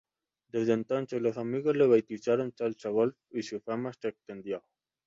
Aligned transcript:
Desde 0.51 0.73
entonces 0.73 1.21
los 1.21 1.37
amigos 1.37 1.77
la 1.77 1.85
bautizaron 1.85 2.51
salsa 2.57 2.89
golf 2.89 3.15
y 3.29 3.43
su 3.43 3.59
fama 3.61 3.91
se 3.93 4.07
extendió. 4.07 4.63